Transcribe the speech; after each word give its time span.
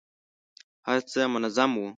هر 0.87 0.99
څه 1.11 1.19
منظم 1.33 1.71
وو. 1.75 1.87